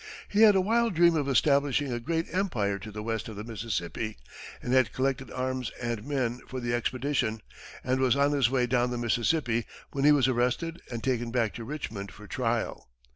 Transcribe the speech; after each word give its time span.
He 0.27 0.41
had 0.41 0.55
a 0.55 0.61
wild 0.61 0.95
dream 0.95 1.15
of 1.15 1.29
establishing 1.29 1.91
a 1.93 1.99
great 1.99 2.25
empire 2.33 2.79
to 2.79 2.89
the 2.91 3.03
west 3.03 3.29
of 3.29 3.35
the 3.35 3.43
Mississippi, 3.43 4.17
and 4.59 4.73
had 4.73 4.93
collected 4.93 5.29
arms 5.29 5.71
and 5.79 6.03
men 6.03 6.41
for 6.47 6.59
the 6.59 6.73
expedition, 6.73 7.39
and 7.83 7.99
was 7.99 8.15
on 8.15 8.31
his 8.31 8.49
way 8.49 8.65
down 8.65 8.89
the 8.89 8.97
Mississippi 8.97 9.67
when 9.91 10.03
he 10.03 10.11
was 10.11 10.27
arrested 10.27 10.81
and 10.89 11.03
taken 11.03 11.29
back 11.29 11.53
to 11.53 11.63
Richmond 11.63 12.11
for 12.11 12.25
trial. 12.25 12.89